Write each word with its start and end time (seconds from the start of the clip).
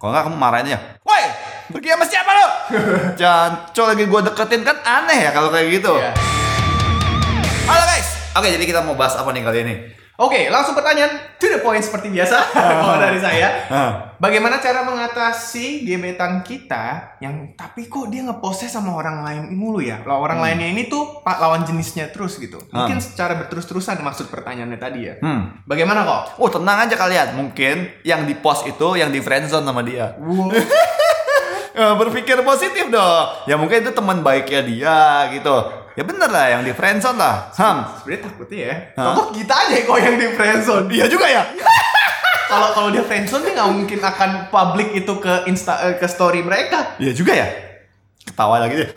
Kalau 0.00 0.16
nggak 0.16 0.32
kamu 0.32 0.38
marahin 0.40 0.66
aja. 0.72 0.78
Woi, 1.04 1.24
pergi 1.76 1.92
sama 1.92 2.08
siapa 2.08 2.32
lo? 2.32 2.46
Jangan, 3.20 3.68
cowok 3.76 3.88
lagi 3.92 4.04
gue 4.08 4.20
deketin 4.32 4.62
kan 4.64 4.76
aneh 4.80 5.28
ya 5.28 5.30
kalau 5.36 5.52
kayak 5.52 5.76
gitu. 5.76 5.92
Iya. 5.92 6.16
Halo 7.68 7.84
guys. 7.84 8.08
Oke, 8.32 8.48
jadi 8.48 8.64
kita 8.64 8.80
mau 8.80 8.96
bahas 8.96 9.12
apa 9.20 9.28
nih 9.28 9.44
kali 9.44 9.58
ini? 9.60 9.74
Oke, 10.20 10.52
langsung 10.52 10.76
pertanyaan 10.76 11.32
to 11.40 11.48
the 11.48 11.64
point 11.64 11.80
seperti 11.80 12.12
biasa 12.12 12.36
kalau 12.84 13.00
dari 13.00 13.16
saya. 13.16 13.64
Hah. 13.72 13.90
Bagaimana 14.20 14.60
cara 14.60 14.84
mengatasi 14.84 15.88
gebetan 15.88 16.44
kita 16.44 17.16
yang 17.24 17.56
tapi 17.56 17.88
kok 17.88 18.12
dia 18.12 18.28
ngepostnya 18.28 18.68
sama 18.68 18.92
orang 18.92 19.24
lain 19.24 19.56
mulu 19.56 19.80
ya? 19.80 20.04
Lah 20.04 20.20
orang 20.20 20.44
lainnya 20.44 20.68
ini 20.68 20.92
tuh 20.92 21.24
pak 21.24 21.40
lawan 21.40 21.64
jenisnya 21.64 22.12
terus 22.12 22.36
gitu. 22.36 22.60
Mungkin 22.68 23.00
secara 23.00 23.40
berterus-terusan 23.40 24.04
maksud 24.04 24.28
pertanyaannya 24.28 24.76
tadi 24.76 25.08
ya. 25.08 25.16
Hmm. 25.24 25.64
Bagaimana 25.64 26.04
kok? 26.04 26.36
Oh 26.36 26.52
tenang 26.52 26.84
aja 26.84 27.00
kalian, 27.00 27.40
mungkin 27.40 27.88
yang 28.04 28.28
di 28.28 28.36
post 28.36 28.68
itu 28.68 29.00
yang 29.00 29.08
di 29.08 29.24
friendzone 29.24 29.64
sama 29.64 29.80
dia. 29.80 30.20
Wow. 30.20 30.52
Ya, 31.70 31.94
berpikir 31.94 32.34
positif 32.42 32.90
dong. 32.90 33.24
Ya 33.46 33.54
mungkin 33.54 33.80
itu 33.80 33.94
teman 33.94 34.26
baiknya 34.26 34.60
dia 34.66 34.98
gitu. 35.30 35.54
Ya 35.98 36.02
bener 36.06 36.30
lah 36.30 36.46
yang 36.54 36.62
di 36.62 36.70
friendzone 36.70 37.18
lah. 37.18 37.50
Ham. 37.58 37.82
Sebenarnya 37.98 38.22
takutnya 38.30 38.58
ya. 38.62 38.76
Kok 38.94 39.28
kita 39.34 39.54
aja 39.54 39.76
kok 39.82 39.98
yang 39.98 40.14
di 40.16 40.26
friendzone? 40.38 40.86
Iya 40.86 41.06
juga 41.10 41.26
ya. 41.26 41.42
Kalau 42.50 42.74
kalau 42.74 42.88
dia 42.90 43.06
friendzone 43.06 43.46
dia 43.46 43.54
nggak 43.54 43.70
mungkin 43.70 44.00
akan 44.02 44.30
public 44.50 44.90
itu 44.90 45.22
ke 45.22 45.46
insta 45.46 45.86
eh, 45.86 45.94
ke 46.02 46.06
story 46.10 46.42
mereka. 46.42 46.98
Iya 46.98 47.14
juga 47.14 47.30
ya. 47.38 47.46
Ketawa 48.26 48.58
lagi 48.58 48.74
deh. 48.74 48.90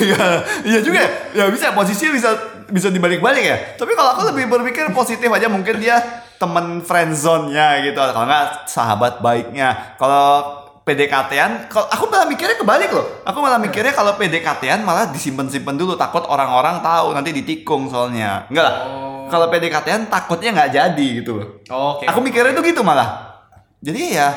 Iya, 0.00 0.24
iya 0.64 0.78
juga 0.80 0.98
ya. 1.02 1.10
Ya 1.34 1.44
bisa 1.50 1.74
posisinya 1.74 2.12
bisa 2.14 2.30
bisa 2.70 2.88
dibalik-balik 2.88 3.44
ya. 3.44 3.56
Tapi 3.76 3.92
kalau 3.98 4.14
aku 4.14 4.30
lebih 4.30 4.46
berpikir 4.46 4.94
positif 4.94 5.26
aja 5.26 5.50
mungkin 5.50 5.82
dia 5.82 6.00
temen 6.38 6.80
friendzone-nya 6.86 7.84
gitu. 7.84 7.98
Kalau 7.98 8.26
nggak 8.30 8.70
sahabat 8.70 9.18
baiknya. 9.20 9.98
Kalau 9.98 10.56
PDKT-an, 10.90 11.70
kalau 11.70 11.86
aku 11.86 12.04
malah 12.10 12.26
mikirnya 12.26 12.58
kebalik 12.58 12.90
loh. 12.90 13.06
Aku 13.22 13.38
malah 13.38 13.62
mikirnya 13.62 13.94
kalau 13.94 14.18
PDKT-an 14.18 14.82
malah 14.82 15.06
disimpan-simpan 15.06 15.78
dulu 15.78 15.94
takut 15.94 16.26
orang-orang 16.26 16.82
tahu 16.82 17.14
nanti 17.14 17.30
ditikung 17.30 17.86
soalnya. 17.86 18.50
Enggak 18.50 18.64
lah. 18.66 18.74
Oh. 18.90 19.30
Kalau 19.30 19.46
PDKT-an 19.46 20.10
takutnya 20.10 20.50
nggak 20.50 20.70
jadi 20.74 21.06
gitu 21.22 21.38
loh. 21.38 21.46
Oke. 21.70 22.10
Aku 22.10 22.18
mikirnya 22.18 22.50
tuh 22.50 22.66
gitu 22.66 22.82
malah. 22.82 23.38
Jadi 23.78 24.18
ya 24.18 24.34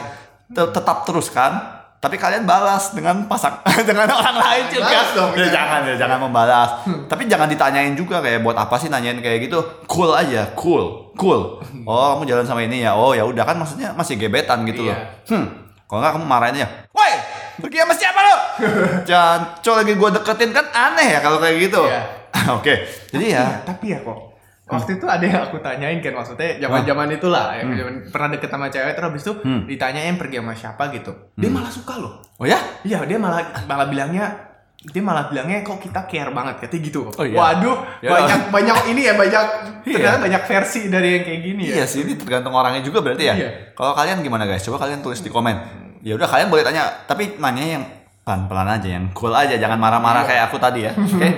te- 0.53 0.69
tetap 0.69 1.01
teruskan, 1.03 1.57
tapi 1.97 2.21
kalian 2.21 2.45
balas 2.45 2.93
dengan 2.93 3.25
pasang 3.25 3.57
dengan 3.89 4.05
orang 4.07 4.37
lain 4.37 4.63
juga. 4.69 4.85
Balas 4.85 5.09
dong, 5.17 5.31
ya, 5.33 5.47
jangan 5.49 5.79
ya, 5.89 5.95
jangan 5.97 6.17
membalas. 6.21 6.69
tapi 7.09 7.25
jangan 7.25 7.49
ditanyain 7.49 7.97
juga 7.97 8.21
kayak 8.21 8.45
buat 8.45 8.53
apa 8.53 8.77
sih 8.77 8.93
nanyain 8.93 9.17
kayak 9.17 9.49
gitu. 9.49 9.57
Cool 9.89 10.13
aja, 10.13 10.53
cool, 10.53 11.09
cool. 11.17 11.57
Oh, 11.89 12.13
kamu 12.13 12.29
jalan 12.29 12.45
sama 12.45 12.61
ini 12.61 12.85
ya. 12.85 12.93
Oh, 12.93 13.17
ya 13.17 13.25
udah 13.25 13.41
kan 13.41 13.57
maksudnya 13.57 13.97
masih 13.97 14.21
gebetan 14.21 14.61
gitu 14.69 14.85
loh. 14.85 14.93
Iya. 14.93 15.25
Hmm. 15.33 15.62
Kalau 15.93 16.01
nggak 16.01 16.13
kamu 16.15 16.25
marahin 16.25 16.57
aja. 16.57 16.67
Woi, 16.89 17.13
pergi 17.61 17.77
sama 17.77 17.93
siapa 17.93 18.19
lo? 18.19 18.35
Jangan 19.09 19.39
cowok 19.61 19.77
lagi 19.77 19.93
gue 19.93 20.09
deketin 20.11 20.49
kan 20.49 20.65
aneh 20.73 21.07
ya 21.13 21.19
kalau 21.21 21.37
kayak 21.37 21.57
gitu. 21.61 21.85
Iya. 21.85 22.01
Oke. 22.57 22.73
Jadi 23.07 23.25
ya 23.29 23.45
Iya, 23.45 23.61
tapi 23.61 23.93
ya 23.93 24.01
kok 24.01 24.33
waktu 24.65 24.97
itu 24.97 25.05
ada 25.05 25.21
yang 25.21 25.41
aku 25.43 25.61
tanyain 25.61 26.01
kan 26.01 26.17
maksudnya 26.17 26.57
zaman-zaman 26.57 27.13
itulah 27.13 27.53
ya, 27.53 27.61
zaman- 27.61 28.09
pernah 28.09 28.29
deket 28.31 28.49
sama 28.49 28.65
cewek 28.67 28.91
terus 28.91 29.05
habis 29.05 29.21
itu 29.21 29.33
Hmm. 29.37 29.61
ditanyain 29.69 30.17
pergi 30.17 30.41
sama 30.41 30.53
siapa 30.55 30.83
gitu. 30.89 31.13
Dia 31.35 31.49
malah 31.51 31.69
suka 31.69 31.93
loh. 31.95 32.17
Oh 32.35 32.47
ya? 32.47 32.57
Iya, 32.81 33.05
dia 33.05 33.21
malah 33.21 33.37
malah 33.63 33.85
bilangnya 33.85 34.49
dia 34.83 34.99
malah 34.99 35.29
bilangnya 35.29 35.61
kok 35.61 35.77
kita 35.77 36.03
care 36.03 36.27
banget 36.27 36.59
katanya 36.59 36.81
gitu. 36.81 37.01
Oh, 37.07 37.21
iya. 37.21 37.37
Waduh, 37.37 37.77
Ya. 38.01 38.09
banyak 38.09 38.39
banyak 38.49 38.77
ini 38.89 39.01
ya 39.05 39.13
banyak 39.13 39.45
Iya. 39.85 39.95
ternyata 39.95 40.17
banyak 40.25 40.43
versi 40.43 40.81
dari 40.89 41.09
yang 41.11 41.23
kayak 41.23 41.41
gini 41.43 41.63
ya. 41.69 41.73
Iya 41.77 41.85
sih, 41.85 41.99
ini 42.01 42.13
tergantung 42.17 42.51
orangnya 42.51 42.81
juga 42.81 42.99
berarti 42.99 43.23
ya. 43.23 43.35
Iya. 43.37 43.49
Kalau 43.71 43.93
kalian 43.93 44.19
gimana 44.19 44.43
guys? 44.43 44.59
Coba 44.59 44.81
kalian 44.81 44.99
tulis 44.99 45.21
di 45.21 45.29
komen. 45.29 45.82
Ya 46.03 46.19
udah 46.19 46.27
kalian 46.27 46.51
boleh 46.51 46.67
tanya, 46.67 46.83
tapi 47.07 47.39
nanya 47.39 47.79
yang 47.79 47.83
pelan-pelan 48.27 48.75
aja, 48.75 48.87
yang 48.91 49.07
cool 49.15 49.31
aja, 49.31 49.55
jangan 49.55 49.79
marah-marah 49.79 50.27
kayak 50.27 50.51
aku 50.51 50.59
tadi 50.59 50.83
ya. 50.83 50.91
Oke? 50.99 51.29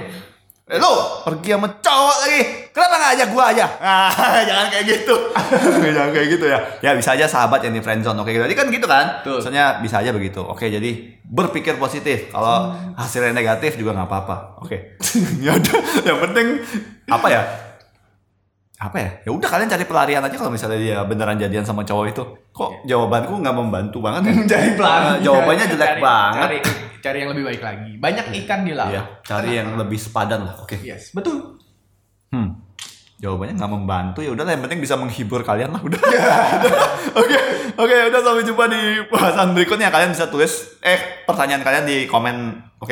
Eh 0.66 0.81
lo 0.81 1.22
pergi 1.22 1.53
sama 1.53 1.69
cowok 1.78 2.17
lagi, 2.25 2.41
kenapa 2.73 2.97
nggak 2.97 3.12
ajak 3.13 3.28
gua 3.29 3.44
aja? 3.53 3.66
Ah, 3.78 4.41
jangan 4.50 4.66
kayak 4.73 4.85
gitu, 4.90 5.13
jangan 5.94 6.09
kayak 6.09 6.28
gitu 6.34 6.45
ya. 6.50 6.57
Ya 6.81 6.97
bisa 6.97 7.13
aja 7.13 7.29
sahabat 7.29 7.62
yang 7.62 7.78
di 7.78 7.85
friendzone, 7.85 8.17
oke? 8.17 8.34
Jadi 8.34 8.57
kan 8.57 8.73
gitu 8.73 8.90
kan? 8.90 9.22
Betul. 9.22 9.45
Maksudnya 9.45 9.78
bisa 9.85 10.01
aja 10.01 10.09
begitu. 10.09 10.41
Oke, 10.41 10.66
jadi 10.73 11.22
berpikir 11.22 11.78
positif. 11.78 12.34
Kalau 12.34 12.73
hasilnya 12.97 13.38
negatif 13.38 13.78
juga 13.78 13.94
nggak 13.94 14.09
apa-apa. 14.09 14.66
Oke. 14.66 14.97
ya 15.45 15.53
udah, 15.53 15.78
yang 16.01 16.17
penting 16.25 16.47
apa 17.13 17.28
ya? 17.29 17.41
Apa 18.75 18.97
ya? 19.00 19.09
Ya 19.24 19.31
udah 19.31 19.47
kalian 19.47 19.72
cari 19.72 19.86
pelarian 19.88 20.19
aja 20.19 20.36
kalau 20.36 20.52
misalnya 20.52 20.75
dia 20.75 21.00
beneran 21.08 21.40
jadian 21.40 21.63
sama 21.63 21.88
cowok 21.88 22.06
itu. 22.12 22.24
Kok 22.52 22.84
jawabanku 22.84 23.40
nggak 23.40 23.56
membantu 23.56 24.03
banget 24.03 24.28
ya? 24.28 24.34
Mencari 24.44 24.69
pelan. 24.75 25.00
Eh, 25.00 25.18
jawabannya 25.24 25.66
jelek 25.72 25.90
Cari- 25.90 26.03
banget. 26.03 26.44
Cari, 26.44 26.58
cari 27.00 27.18
yang 27.24 27.30
lebih 27.31 27.44
baik 27.47 27.62
lagi. 27.64 27.91
Banyak 27.96 28.25
ikan 28.44 28.59
di 28.68 28.74
laut. 28.75 28.91
Iya, 28.91 29.02
cari 29.24 29.50
yang 29.56 29.69
lebih 29.80 29.96
sepadan 29.96 30.44
lah. 30.44 30.56
Oke. 30.59 30.75
Yes, 30.84 31.16
betul. 31.16 31.56
hmm. 32.30 32.68
Jawabannya 33.16 33.56
nggak 33.56 33.72
membantu. 33.72 34.19
Ya 34.19 34.35
udah 34.35 34.44
yang 34.44 34.59
penting 34.59 34.84
bisa 34.84 35.00
menghibur 35.00 35.40
kalian 35.40 35.72
lah. 35.72 35.80
Udah. 35.80 35.97
Oke 37.16 37.38
oke 37.80 37.96
udah 38.12 38.19
sampai 38.19 38.44
jumpa 38.44 38.68
di 38.68 38.81
bahasan 39.08 39.56
berikutnya. 39.56 39.88
Kalian 39.88 40.12
bisa 40.12 40.28
tulis 40.28 40.75
eh 40.84 41.24
pertanyaan 41.24 41.64
kalian 41.64 41.88
di 41.88 42.03
komen 42.12 42.35
oke? 42.84 42.91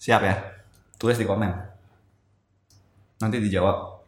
Siap 0.00 0.20
ya? 0.24 0.32
Tulis 0.96 1.20
di 1.20 1.28
komen. 1.28 1.52
Nanti 3.20 3.36
dijawab 3.36 3.99